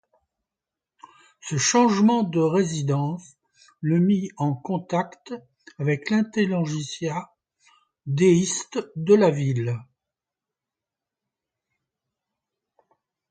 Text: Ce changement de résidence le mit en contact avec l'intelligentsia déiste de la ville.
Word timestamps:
Ce 1.41 1.59
changement 1.59 2.23
de 2.23 2.39
résidence 2.39 3.37
le 3.81 3.99
mit 3.99 4.31
en 4.37 4.55
contact 4.55 5.35
avec 5.77 6.09
l'intelligentsia 6.09 7.31
déiste 8.07 8.79
de 8.95 9.13
la 9.13 9.29
ville. 9.29 9.77